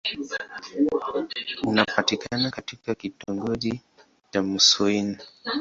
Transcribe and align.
Unapatikana 1.63 2.51
katika 2.51 2.95
kitongoji 2.95 3.81
cha 4.31 4.43
Mouassine. 4.43 5.17